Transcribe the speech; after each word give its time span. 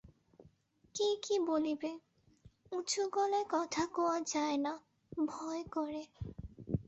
কে 0.95 1.07
কি 1.23 1.35
বলিবে, 1.47 1.91
উঁচু 2.71 3.01
গলায় 3.11 3.47
কথা 3.49 3.83
কওয়া 3.93 4.17
যায় 4.33 4.57
না, 4.57 4.73
ভয় 5.11 5.63
করে। 5.71 6.03